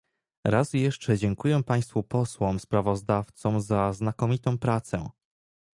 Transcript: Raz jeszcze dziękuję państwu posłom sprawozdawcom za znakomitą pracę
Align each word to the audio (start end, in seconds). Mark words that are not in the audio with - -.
Raz 0.45 0.73
jeszcze 0.73 1.17
dziękuję 1.17 1.63
państwu 1.63 2.03
posłom 2.03 2.59
sprawozdawcom 2.59 3.61
za 3.61 3.93
znakomitą 3.93 4.57
pracę 4.57 5.09